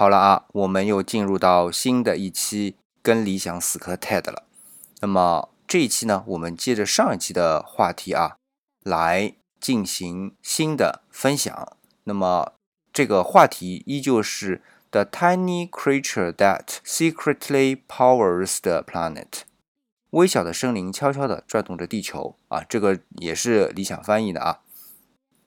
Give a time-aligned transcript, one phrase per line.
[0.00, 4.44] 好了啊，我们又进入到新的一期跟理想死磕 TED 了。
[5.02, 8.36] 那么这一期呢，我们接着上一期的话题啊，
[8.82, 11.76] 来进行新的分享。
[12.04, 12.54] 那么
[12.94, 19.42] 这个话题依旧是 The tiny creature that secretly powers the planet，
[20.12, 24.60] 微小的生灵悄悄地转动着地球啊，这个也是理想翻译的啊。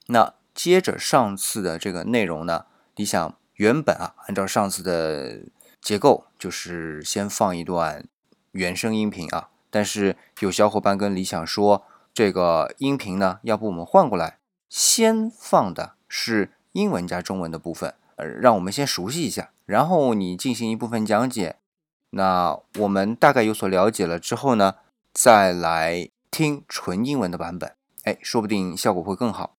[0.10, 5.40] 那接着上次的这个内容呢，理想原本啊，按照上次的
[5.82, 8.06] 结构，就是先放一段
[8.52, 9.50] 原声音频啊。
[9.70, 14.38] 但是有小伙伴跟理想说，这个音频呢，要不我们换过来，
[14.70, 21.58] 先放的是英文加中文的部分，呃，让我们先熟悉一下，然后你进行一部分讲解。
[22.12, 24.76] 那我们大概有所了解了之后呢，
[25.12, 29.53] 再来听纯英文的版本，哎，说不定效果会更好。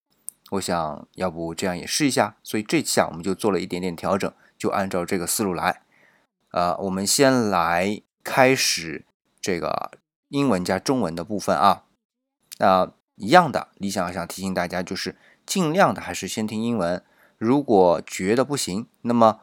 [0.55, 5.83] 我想要不这样也试一下，所以这期啊，我们就做了一点点调整，就按照这个思路来。
[6.51, 9.05] 呃，我们先来开始
[9.41, 9.93] 这个。
[10.31, 11.85] 英文加中文的部分啊，
[12.59, 15.15] 那一样的，理想想提醒大家，就是
[15.47, 17.05] 尽量的还是先听英文。
[17.39, 19.39] 如果觉得不行，那么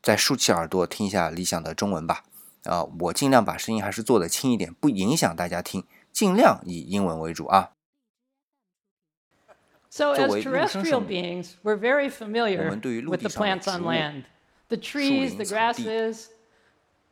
[0.00, 2.22] 再竖起耳朵听一下理想的中文吧。
[2.62, 7.72] 啊，我尽量把声音还是做的轻一点，不影响大家听，尽量以英文为主啊。
[9.92, 12.70] So as terrestrial beings, we're very familiar
[13.06, 14.24] with the plants on land,
[14.70, 16.30] the trees, the grasses,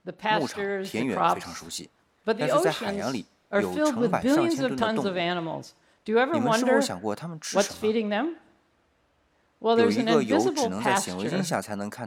[0.06, 1.84] the pastures, the crops.
[2.24, 5.74] But the oceans are filled with billions of tons of animals.
[6.06, 6.80] Do you ever wonder
[7.52, 8.36] what's feeding them?
[9.60, 11.12] Well, there's an invisible pasture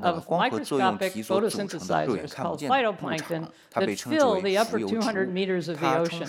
[0.02, 6.28] of microscopic photosynthesizers called phytoplankton that fill the upper 200 meters of the ocean.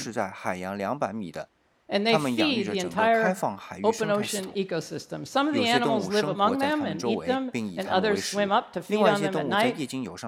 [1.86, 3.36] And they feed the entire
[3.82, 5.26] open ocean ecosystem.
[5.26, 8.80] Some of the animals live among them and eat them, and others swim up to
[8.80, 9.76] feed on them at night,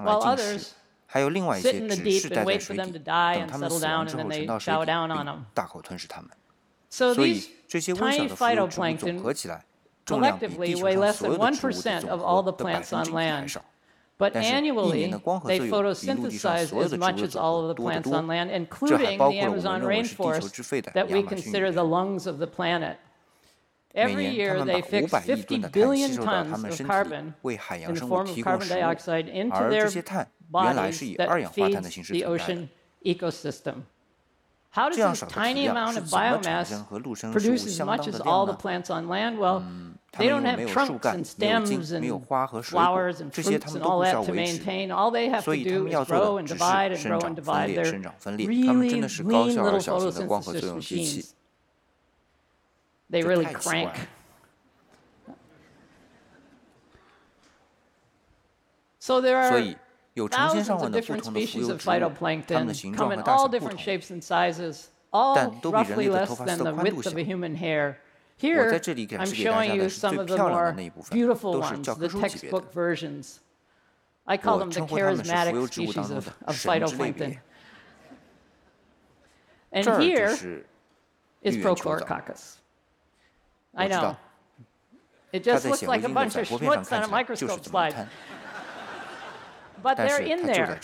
[0.03, 0.73] while others
[1.07, 6.29] 还有另外一些只是待在水底，等它们死亡之后沉到水底，并大口吞噬它们。
[6.89, 9.65] 所以这些微小的浮游植物总合起来，
[10.05, 13.65] 重量比地球上所有的植物的总和的百分之一还少。
[14.19, 19.81] But annually, they photosynthesize as much as all of the plants on land, including the Amazon
[19.81, 22.97] rainforest that we consider the lungs of the planet.
[23.93, 29.27] Every year, they fix 50 billion tons of carbon in the form of carbon dioxide
[29.27, 29.89] into their
[30.49, 32.69] bodies that feeds the ocean
[33.05, 33.83] ecosystem.
[34.71, 36.87] How does this tiny amount of biomass
[37.31, 39.37] produce as much as all the plants on land?
[39.39, 39.65] Well,
[40.17, 42.25] they don't have trunks and stems and
[42.65, 44.91] flowers and fruits and all that to maintain.
[44.91, 47.75] All they have to do is grow and divide and grow and divide.
[47.75, 47.91] They're
[48.25, 51.35] really lean little photosynthesis machines.
[53.09, 53.93] They really crank.
[58.99, 59.75] So there are
[60.29, 66.09] thousands of different species of phytoplankton come in all different shapes and sizes, all roughly
[66.09, 67.99] less than the width of a human hair.
[68.37, 68.79] Here,
[69.17, 70.75] I'm showing you some of the more
[71.11, 73.39] beautiful ones, the textbook versions.
[74.27, 77.39] I call them the charismatic species of, of phytoplankton.
[79.71, 80.63] And here
[81.41, 82.57] is Prochlorococcus.
[83.75, 84.17] I know.
[85.33, 88.07] It just looks like a bunch of schmutz on a microscope slide.
[89.81, 90.79] But they're in there.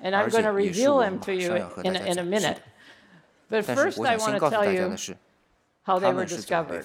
[0.00, 1.54] And I'm going to reveal them to you
[1.84, 2.62] in in a minute.
[3.48, 4.96] But first, I want to tell you
[5.82, 6.84] how they were discovered.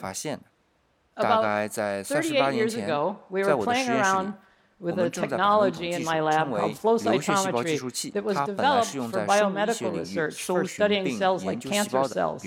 [1.17, 4.35] About 38 years ago, we were playing around
[4.79, 10.44] with a technology in my lab called flow cytometry that was developed for biomedical research
[10.44, 12.45] for studying cells like cancer cells.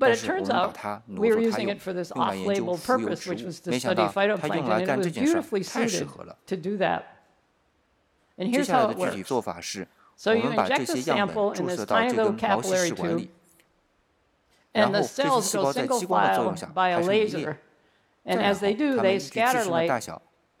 [0.00, 0.76] But it turns out
[1.08, 4.96] we were using it for this off-label purpose, which was to study phytoplankton, and it
[4.96, 6.08] was beautifully suited
[6.46, 7.16] to do that.
[8.36, 9.16] And here's how it works.
[10.16, 13.28] So you inject a sample in this tiny little capillary tube,
[14.74, 17.60] and the cells go single file by a laser.
[18.24, 19.90] And as they do, they scatter light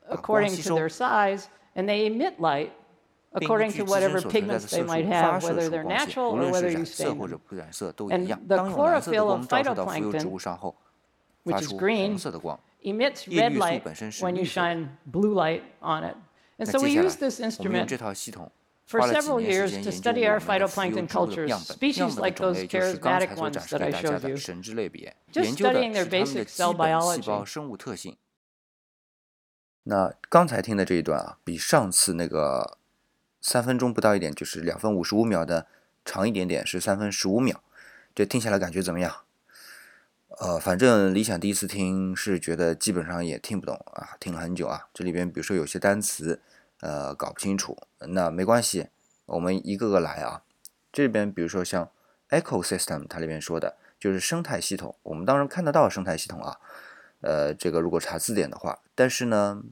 [0.08, 2.72] according to their size, and they emit light
[3.34, 7.40] according to whatever pigments they might have, whether they're natural or whether you stain them.
[8.10, 10.74] And the chlorophyll of phytoplankton,
[11.44, 12.18] which is green,
[12.82, 13.86] emits red light
[14.20, 16.16] when you shine blue light on it.
[16.58, 17.90] And so we use this instrument
[18.88, 23.92] for several years to study our phytoplankton cultures, species like those charismatic ones that I
[23.92, 24.36] showed you,
[25.30, 28.16] just studying their basic cell biology.
[29.84, 32.76] 那刚才听的这一段啊，比上次那个
[33.40, 35.66] 三分钟不到一点，就是两分五十五秒的
[36.04, 37.62] 长一点点，是三分十五秒。
[38.14, 39.14] 这听下来感觉怎么样？
[40.40, 44.88] 呃，反正理想第一次听是觉得基本上也听不懂啊，听了很久啊。
[44.92, 46.42] 这里边比如说有些单词，
[46.80, 48.88] 呃，搞不清楚，那没关系，
[49.26, 50.42] 我们一个个来啊。
[50.92, 51.90] 这边比如说像
[52.30, 56.58] ecosystem，它里面说的就是生态系统，我们当然看得到生态系统啊。
[57.20, 59.62] 呃，这个如果查字典的话，但是呢，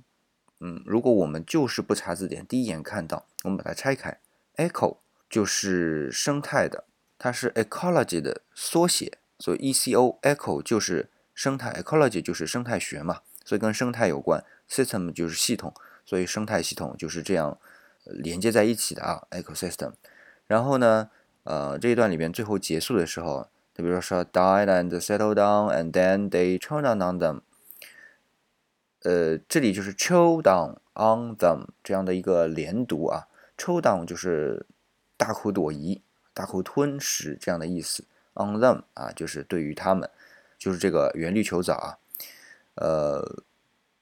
[0.59, 4.19] 嗯，如果我们就是不查字典，第一眼看到，我们把它拆开
[4.57, 4.97] ，eco
[5.31, 6.85] 就是生态的，
[7.17, 15.73] 它是 ecology 的缩写，所以 eco eco 就是生态，ecology 就是生态学嘛，所以跟生态有关，system 就是系统，
[16.07, 17.59] 所以生态系统就是这样
[18.05, 19.93] 连接在一起的啊，ecosystem。
[20.47, 21.11] 然后呢，
[21.43, 27.41] 呃，这一段里边最后结束的时候，他比如说 die and settle down，and then they c h o w down on them，
[29.03, 33.27] 呃，这里就是 c h o w down on them 这样的一个连读啊
[33.59, 34.65] c h o w down 就是
[35.17, 36.01] 大口朵颐、
[36.33, 38.05] 大口吞食这样的意思
[38.35, 40.09] ，on them 啊就是对于他们，
[40.57, 41.99] 就是这个原力球藻啊，
[42.77, 43.43] 呃，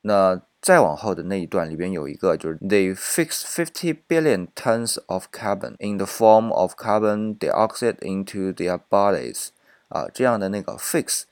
[0.02, 0.42] 那。
[0.64, 8.80] 再往后的那一段里边有一个，就是 they fix fifty billion tons of carbon in the form of carbon dioxide into their
[8.88, 9.48] bodies，
[9.88, 11.24] 啊，这样的那个 fix，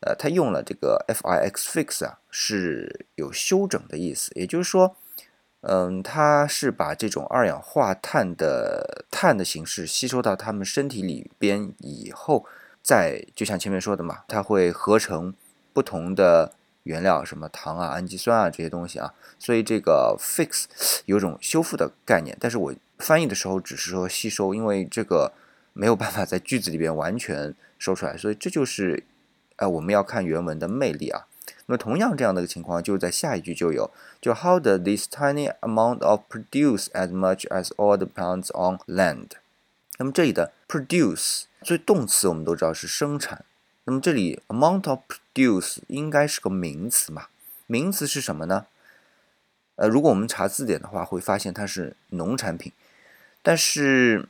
[0.00, 4.96] 呃，它用了这个 f i x fix 啊，是有修整的意思，也就是说，
[5.60, 12.46] 嗯，它是把这种二氧化碳的碳的形式吸收到他们身体里边以后，
[12.82, 15.34] 再就像前面说的嘛，它会合成
[15.74, 16.54] 不同的。
[16.88, 20.64] 原料什么糖啊、氨基酸啊这些东西啊，所以这个 fix
[21.04, 25.32] 有种修复的概念，但是我翻译的时候只是说吸收，因为这个
[25.74, 29.04] 没有办法在句子里边完全说出来，所以这就是
[29.56, 31.26] 呃我们要看原文的魅力啊。
[31.66, 33.90] 那么同样这样的一个情况，就在下一句就有，
[34.22, 39.32] 就 How does this tiny amount of produce as much as all the plants on land？
[39.98, 43.44] 那么这里的 produce 作为动词，我们都知道是生产。
[43.88, 47.28] 那么这里 amount of produce 应该是个名词嘛？
[47.66, 48.66] 名词是什么呢？
[49.76, 52.70] 呃，如果我们查字典的话，会发现它是农产品。
[53.42, 54.28] 但是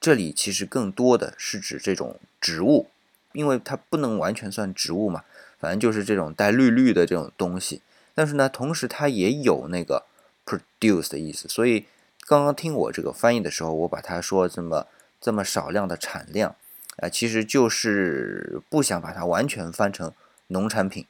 [0.00, 2.90] 这里其实更多的是指这种植物，
[3.32, 5.24] 因为它不能完全算植物嘛，
[5.58, 7.82] 反正就是这种带绿绿的这种东西。
[8.14, 10.06] 但是呢，同时它也有那个
[10.46, 11.48] produce 的意思。
[11.48, 11.86] 所以
[12.20, 14.86] 刚刚听我这个翻译的时候，我把它说这么
[15.20, 16.54] 这么少量的产量。
[17.02, 20.12] 啊，其实就是不想把它完全翻成
[20.46, 21.04] 农产品，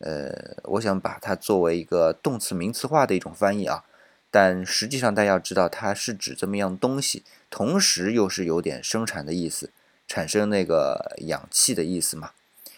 [0.00, 3.84] 呃，我想把它作为一个动词名词化的一种翻译啊。
[4.30, 9.70] 但实际上大家要知道，它是指这么样东西，同时又是有点生产的意思，
[10.06, 12.32] 产生那个氧气的意思嘛。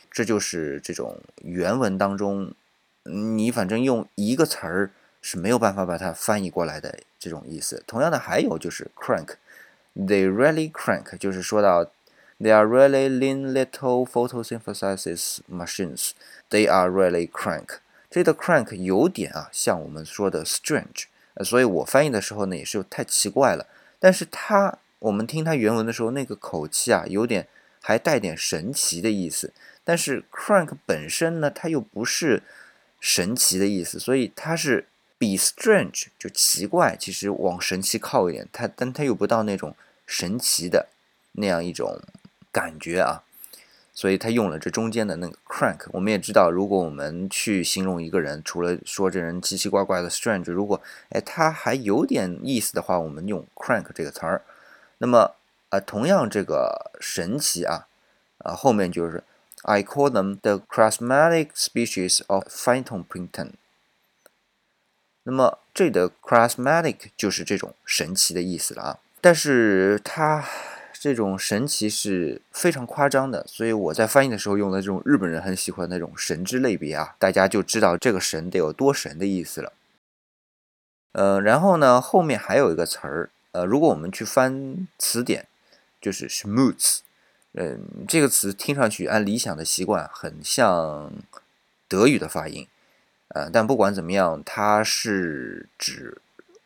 [0.08, 2.54] 这就是这种原文当中，
[3.02, 7.82] 你反正用一个词儿是没有办法把它翻译过来的这种意思。
[7.88, 11.90] 同样的，还有就是 crank，they really crank，就是说到。
[12.42, 16.10] They are really lean little photosynthesis machines.
[16.50, 17.78] They are really crank.
[18.10, 21.04] 这个 crank 有点啊，像我们说的 strange，
[21.34, 23.68] 呃，所以我翻译的时候呢，也是太奇怪了。
[24.00, 27.46] 但是它，我们听它原文的时候，那个口气啊，有点
[27.80, 29.52] 还带点神奇的意思。
[29.84, 32.42] 但是 crank 本身呢，它又不是
[32.98, 38.48] 神奇的意思，所以它是比 strange 就奇怪，其实往神奇靠一点。
[38.52, 40.88] 它，但它又不到那种神奇的
[41.34, 42.02] 那样一种。
[42.52, 43.22] 感觉啊，
[43.94, 45.86] 所以他用了这中间的那个 crank。
[45.92, 54.42] 我们也知道，如果我们去形容一个人，除了说这人奇奇怪怪的 strange，如果哎他还有点意思的话，我们用 crank 这个词儿。
[54.98, 55.34] 那么
[55.70, 57.86] 啊，同样这个神奇啊，
[58.38, 59.24] 啊后面就是
[59.62, 63.52] I call them the charismatic species of phantom printon。
[65.22, 70.44] 那么这里的 charismatic 就是这种神奇的意思了啊，但是它。
[71.02, 79.72] 这种神奇是非常夸张的，所以我在翻译的时候用的这种日本人很喜欢那种神之类别啊，大家就知道这个神得有多神的意思了。
[81.10, 85.48] 呃，然后呢，后面还有一个词儿，呃，如果我们去翻词典，
[86.00, 87.00] 就是 schmutz，
[87.54, 91.10] 嗯，这个词听上去按理想的习惯很像
[91.88, 92.68] 德语的发音，
[93.30, 96.18] 呃，但不管怎么样，它是指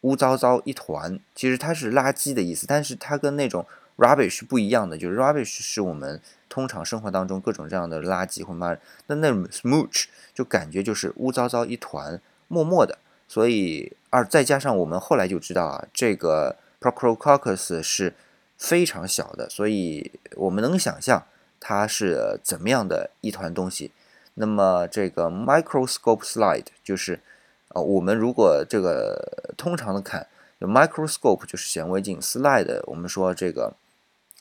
[0.02, 3.66] 污糟糟一团，其实它是垃圾的意思，但是它跟那种
[3.96, 8.76] rubbish 不一样的，就是 rubbish 是我们通常生活当中各种这样的垃圾或嘛，
[9.06, 12.98] 那那 smooch 就感觉就是污糟糟一团，默默的。
[13.26, 18.14] 所以二再加上我们后来就知道啊，这个 procrococcus 是
[18.58, 21.24] 非常小的，所以我们能想象
[21.58, 23.90] 它是怎么样的一团东西。
[24.34, 27.20] 那么这个 microscope slide 就是
[27.68, 30.26] 啊，我们如果这个通常的看
[30.60, 33.74] ，microscope 就是显微镜，slide 我们说这个。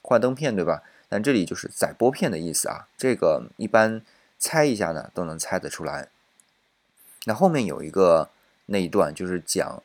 [0.06, 0.84] 幻灯片对吧？
[1.10, 2.88] 但这里就是载玻片的意思啊。
[2.96, 4.02] 这个一般
[4.38, 6.10] 猜一下呢，都能猜得出来。
[7.26, 8.30] 那后面有一个
[8.68, 9.82] 那一段就是讲，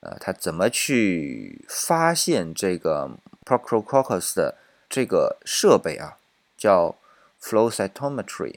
[0.00, 3.12] 呃，他怎么去发现这个
[3.44, 4.56] Procrococcus 的
[4.88, 6.18] 这个设备啊，
[6.56, 6.96] 叫
[7.40, 8.56] flow cytometry。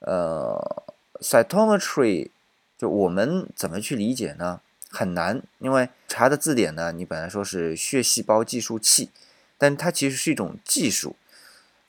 [0.00, 0.84] 呃
[1.20, 2.30] ，cytometry
[2.76, 4.60] 就我们怎么去理解呢？
[4.90, 9.10] 很难，因为查的字典呢，你本来说是血细胞计数器，
[9.58, 11.16] 但它其实是一种技术。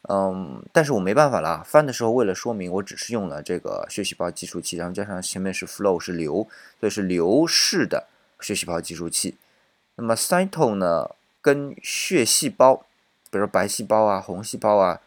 [0.07, 6.47] 嗯，但是我没办法了，翻的时候为了说明，我只是用了这个血细胞计数器，然后加上前面是 flow 是流，
[6.79, 8.07] 所以是流式的
[8.39, 9.35] 血细胞计数器。
[9.95, 11.09] 那么 cyto 呢，
[11.41, 12.85] 跟血细胞，
[13.31, 15.01] 比如白细胞啊、红细胞啊，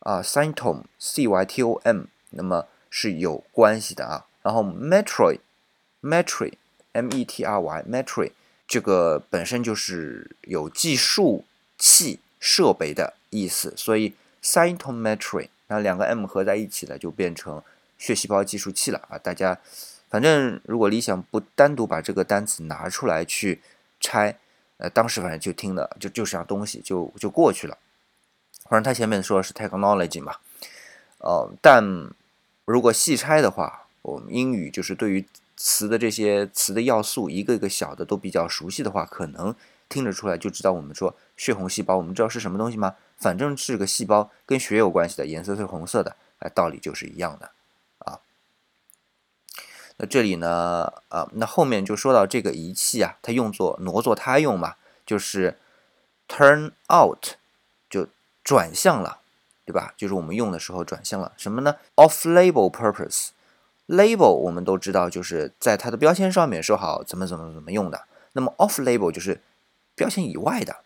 [0.00, 4.26] 啊 cytom c y t o m，那么是有关系的啊。
[4.42, 5.38] 然后 metry
[6.02, 6.54] metry
[6.90, 8.32] m e t r y metry
[8.66, 11.44] 这个本身就是有计数
[11.82, 14.14] 器设备的意思，所以。
[14.44, 17.62] cytometry，那两个 m 合在一起了，就变成
[17.96, 19.16] 血细胞计数器了啊！
[19.16, 19.56] 大家
[20.10, 23.62] 反正如果理想不单独把这个单词拿出来去
[24.00, 24.36] 拆，
[24.78, 27.78] 呃，当时反正就听的就就是样东西，就就过去了。
[28.68, 30.34] 反正他前面说的是 technology 嘛，
[31.18, 32.10] 呃，但
[32.64, 35.24] 如果细拆的话，我们英语就是对于
[35.56, 39.54] 词的这些词的要素，一个一个小的都比较熟悉的话，可能
[39.92, 42.96] 听得出来就知道我们说血红细胞，我们知道是什么东西吗？
[43.18, 47.50] 反正是个细胞，跟血有关系的，颜色是红色的，哎，道理就是一样的
[47.98, 48.20] 啊。
[49.98, 55.58] 那这里呢，啊，那后面就说到这个仪器啊，它用作挪作他用嘛，就是
[56.26, 57.34] turn out，
[57.90, 58.08] 就
[58.42, 59.20] 转向了，
[59.66, 59.92] 对吧？
[59.96, 68.06] 就是我们用的时候转向了什么呢？off-label purpose，label 我们都知道，就是在它的标签上面说好怎么怎么怎么用的。
[68.32, 69.42] 那么 off-label 就是
[69.94, 70.76] 标签以外的。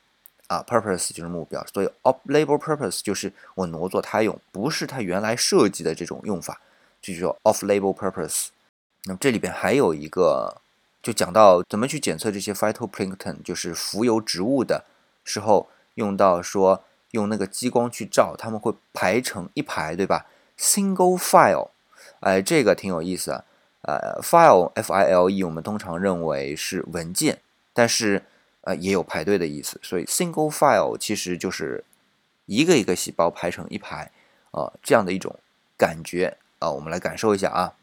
[0.49, 6.61] 啊，purpose 就是目标，所以 off-label purpose 就是我挪作他用，不是他原来设计的这种用法，
[7.03, 8.51] 就叫 off-label purpose。
[9.07, 10.61] 那么这里边还有一个，
[11.03, 14.85] 就讲到怎么去检测这些 phytoplankton，就是浮游植物的
[15.25, 21.71] 时候，用到说用那个激光去照，他们会排成一排，对吧？Single file，
[22.21, 23.45] 哎，这个挺有意思啊。
[23.83, 27.41] 呃，file，f-i-l-e，我们通常认为是文件，
[27.73, 28.23] 但是。
[28.66, 31.85] 呃，也有排队的意思，所以 single file 其实就是
[32.46, 34.11] 一个一个细胞排成一排，
[34.50, 35.38] 呃，这样的一种
[35.78, 37.75] 感觉啊，我们来感受一下啊。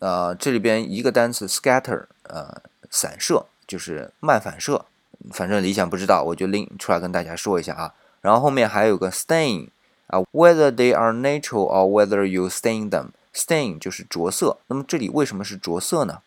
[0.00, 2.60] 呃，这里边一个单词 scatter，呃，
[2.90, 4.84] 散射就是慢反射，
[5.30, 7.94] 反正理想不知道，我就拎出来跟大家说一下啊。
[8.20, 9.68] 然后后面还有个 stain
[10.08, 14.58] 啊，whether they are natural or whether you stain them，stain 就是着色。
[14.66, 16.22] 那么这里为什么是着色呢？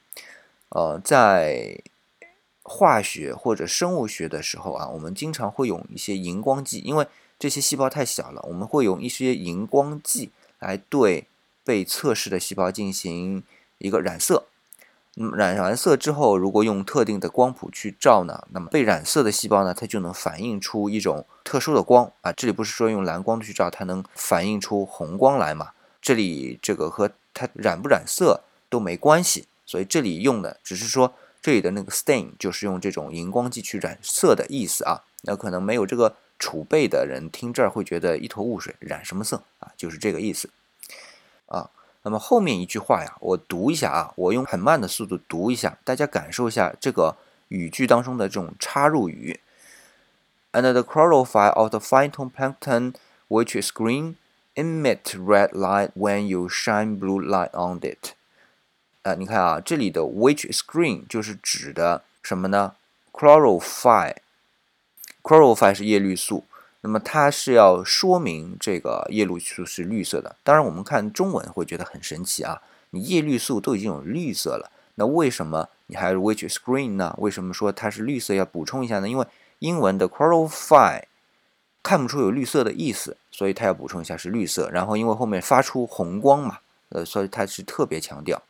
[0.69, 1.81] 呃，在
[2.63, 7.05] 化学或者生物学的时候啊，我们经常会用一些荧光剂，因为
[7.37, 11.27] 这些细胞太小了，我们会用一些荧光剂来对
[11.65, 13.43] 被测试的细胞进行
[13.79, 14.45] 一个染色。
[15.15, 22.31] 那么染完色之后，如果用特定的光谱去照呢，那么被染色的细胞呢，它就能反映出一种特殊的光啊。
[22.31, 25.71] 这里不是说用蓝光去照，它能反映出红光来嘛？
[26.01, 31.13] 这里这个和它染不染色都没关系，所以这里用的只是说。
[31.43, 39.73] 这里的那个 stain 就是用这种荧光剂去染色的意思啊，那可能没有这个储备的人听这儿会觉得一头雾水，染什么色啊？
[39.75, 40.49] 就是这个意思
[41.47, 41.69] 啊。
[42.03, 47.17] 那么后面一句话呀，我读一下啊，我用很慢的速度读一下，大家感受一下这个
[47.49, 49.41] 语句当中的这种插入语。
[50.53, 52.93] And the chlorophyll of the phytoplankton,
[53.27, 54.15] which is green,
[54.55, 58.13] emit red light when you shine blue light on it.
[59.03, 62.75] 啊，你看啊，这里的 which screen 就是指的什么呢
[63.11, 66.45] ？chlorophyll，chlorophyll 是叶绿素，
[66.79, 70.37] 那么它是要说明这个叶绿素是绿色的。
[70.41, 77.13] 当然，我们看中文会觉得很神奇啊，你叶绿素都已经有绿色了，那为什么你还是 which screen 呢？
[77.17, 78.33] 为什么说它是绿色？
[78.33, 79.09] 要补充一下呢？
[79.09, 79.27] 因为
[79.59, 81.03] 英文的 chlorophyll
[81.83, 84.69] 看不出有绿色的意思，所以它要补充一下是绿色。
[84.71, 88.41] 然后因为后面发出红光嘛，呃，所以它是特别强调。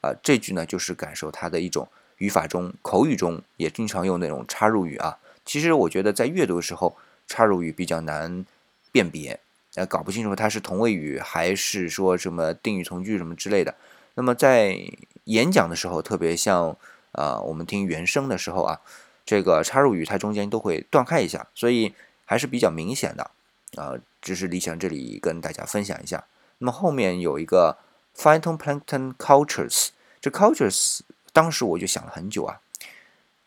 [0.00, 1.88] 啊，这句呢就是感受它的一种
[2.18, 5.18] 语法中，口语中也经常用那种插入语啊。
[5.44, 8.46] 其实我觉得在阅读的时候，插入语比较难
[8.92, 9.38] 辨别，
[9.74, 13.74] 呃，搞不清楚它是同位语还是说什么定语从句什么之类的。
[14.14, 14.78] 那么在
[15.24, 16.76] 演讲的时候，特别像
[17.12, 18.80] 啊我们听原声的时候啊，
[19.26, 23.30] 这个插入语它中间都会断开一下，所以还是比较明显的
[23.76, 23.94] 啊。
[24.22, 26.24] 只是理想这里跟大家分享一下。
[26.58, 27.76] 那么后面有一个。
[28.16, 29.88] Phytoplankton cultures，
[30.20, 31.00] 这 cultures
[31.32, 32.60] 当时我就想了很久啊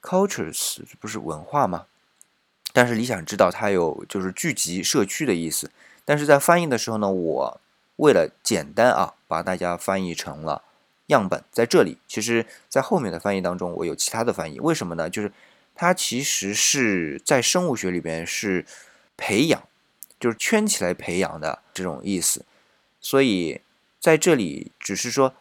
[0.01, 1.85] ，cultures 不是文化吗？
[2.73, 5.71] 但是你想知道它有就是聚集社区的意思，
[6.05, 7.61] 但是在翻译的时候呢，我
[7.95, 10.61] 为了简单啊，把大家翻译成了
[11.07, 11.43] 样本。
[11.51, 14.59] 在这里，其实在后面的翻译当中，我有其他的翻译。
[14.59, 15.09] 为什么呢？
[15.09, 15.31] 就是
[15.73, 18.65] 它其实是在生物学里边是
[19.15, 19.67] 培养，
[20.19, 22.45] 就是圈起来培养的这种意思。
[22.99, 23.61] 所以
[24.07, 25.35] 在这里只是说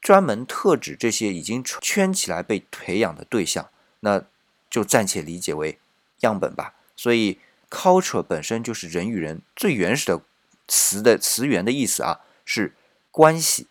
[0.00, 4.24] 专门特指这些已经圈起来被培养的对象，那
[4.68, 5.78] 就暂且理解为
[6.22, 6.74] 样本吧。
[6.96, 7.38] 所以
[7.70, 10.20] culture 本身就是人与人最原始的
[10.66, 12.74] 词的词源的意思啊，是
[13.12, 13.68] 关系。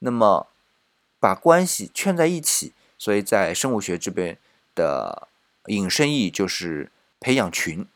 [0.00, 0.48] 那么
[1.18, 4.36] 把关系圈在一起，所以在生物学这边
[4.74, 5.28] 的
[5.68, 7.86] 引申义就是培养群。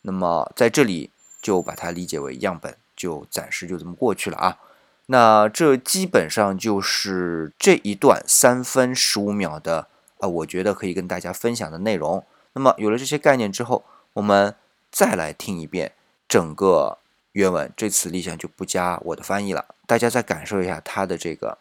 [0.00, 1.10] 那么在这里
[1.42, 2.78] 就把它理解为样本。
[2.96, 4.58] 就暂时就这么过去了啊，
[5.06, 12.24] 那这基本上就是这一段三分十五秒的啊，我觉得可以跟大家分享的内容。
[12.54, 13.84] 那么有了这些概念之后，
[14.14, 14.54] 我们
[14.90, 15.92] 再来听一遍
[16.26, 16.98] 整个
[17.32, 17.72] 原文。
[17.76, 21.58] 这次立想就不加我的翻译了，大家再感受一下它的这个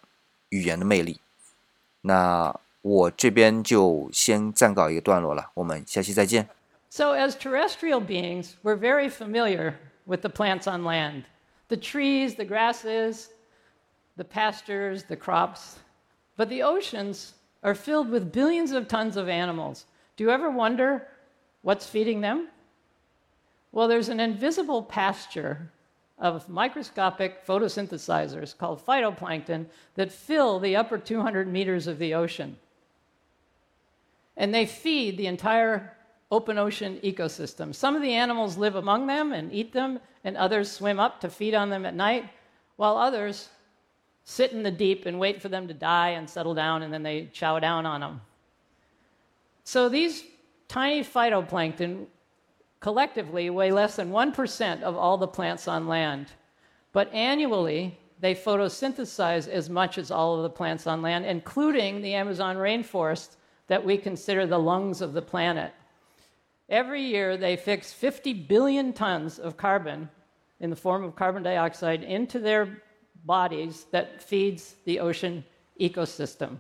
[0.50, 1.20] 语言的魅力。
[2.02, 6.48] 那我这边就先暂告一个段落了，我们下期再见。
[6.90, 9.74] So as terrestrial beings, we're very familiar.
[10.06, 11.26] with the plants on land
[11.68, 13.30] the trees, the grasses,
[14.18, 15.80] the pastures, the crops.
[16.38, 19.86] But the oceans are filled with billions of tons of animals.
[20.18, 21.08] Do you ever wonder
[21.62, 22.50] what's feeding them?
[23.72, 25.72] Well, there's an invisible pasture
[26.18, 32.58] of microscopic photosynthesizers called phytoplankton that fill the upper 200 meters of the ocean.
[34.38, 35.94] And they feed the entire
[36.32, 37.74] open ocean ecosystem.
[37.76, 41.30] Some of the animals live among them and eat them, and others swim up to
[41.30, 42.30] feed on them at night,
[42.78, 43.50] while others
[44.26, 47.04] sit in the deep and wait for them to die and settle down, and then
[47.04, 48.22] they chow down on them.
[49.64, 50.24] So these
[50.68, 52.08] tiny phytoplankton
[52.80, 56.28] collectively weigh less than 1% of all the plants on land.
[56.92, 62.14] But annually, they photosynthesize as much as all of the plants on land, including the
[62.14, 65.74] Amazon rainforest that we consider the lungs of the planet.
[66.70, 70.10] Every year, they fix 50 billion tons of carbon
[70.60, 72.82] in the form of carbon dioxide into their
[73.26, 75.44] bodies that feeds the ocean
[75.80, 76.58] ecosystem.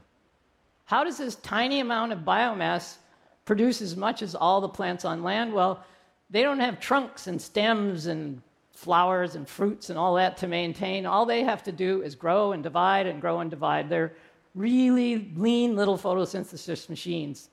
[0.85, 2.97] How does this tiny amount of biomass
[3.45, 5.53] produce as much as all the plants on land?
[5.53, 5.83] Well,
[6.29, 8.41] they don't have trunks and stems and
[8.73, 11.05] flowers and fruits and all that to maintain.
[11.05, 13.89] All they have to do is grow and divide and grow and divide.
[13.89, 14.13] They're
[14.53, 17.49] really lean little photosynthesis machines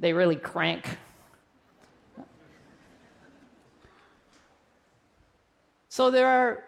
[0.00, 0.98] they really crank.
[5.90, 6.64] So there are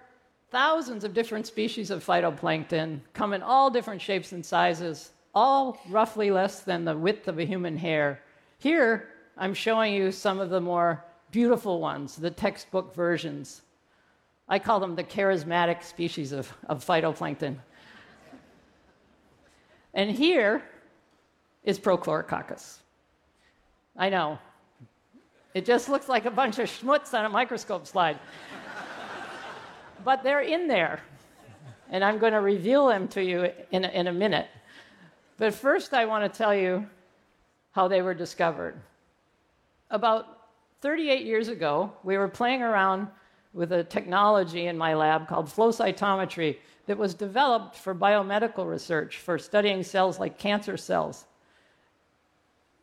[0.52, 6.30] thousands of different species of phytoplankton, come in all different shapes and sizes, all roughly
[6.30, 8.20] less than the width of a human hair.
[8.58, 13.62] Here, I'm showing you some of the more beautiful ones, the textbook versions.
[14.46, 17.56] I call them the charismatic species of, of phytoplankton.
[19.94, 20.62] and here
[21.64, 22.76] is Prochlorococcus.
[23.96, 24.38] I know.
[25.54, 28.18] It just looks like a bunch of schmutz on a microscope slide.
[30.04, 31.00] But they're in there.
[31.90, 34.48] And I'm going to reveal them to you in a, in a minute.
[35.38, 36.86] But first, I want to tell you
[37.72, 38.74] how they were discovered.
[39.90, 40.26] About
[40.80, 43.08] 38 years ago, we were playing around
[43.52, 49.18] with a technology in my lab called flow cytometry that was developed for biomedical research
[49.18, 51.26] for studying cells like cancer cells.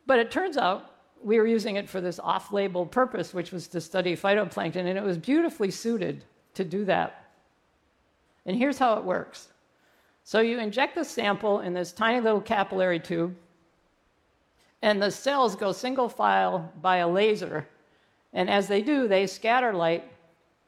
[0.05, 3.67] But it turns out we were using it for this off label purpose, which was
[3.69, 6.23] to study phytoplankton, and it was beautifully suited
[6.60, 7.32] to do that.
[8.45, 9.50] And here's how it works
[10.24, 13.36] so you inject the sample in this tiny little capillary tube,
[14.82, 17.67] and the cells go single file by a laser.
[18.32, 20.04] And as they do, they scatter light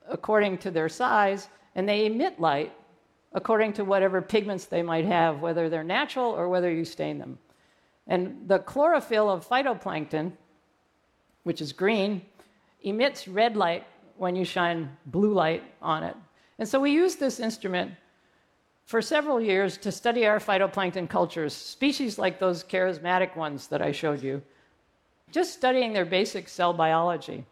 [0.10, 2.74] according to their size, and they emit light
[3.34, 7.38] according to whatever pigments they might have, whether they're natural or whether you stain them.
[8.08, 10.34] And the chlorophyll of phytoplankton
[11.44, 12.22] which is green,
[12.84, 13.86] emits red light
[14.22, 16.16] when you shine blue light on it.
[16.60, 17.92] And so we used this instrument
[18.86, 23.92] for several years to study our phytoplankton cultures, species like those charismatic ones that I
[23.92, 24.44] showed you,
[25.32, 27.46] just studying their basic cell biology.